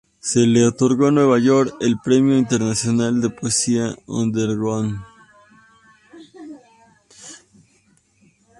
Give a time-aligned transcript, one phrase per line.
[0.19, 4.99] Se le otorgó en Nueva York el premio internacional de Poesía Underground.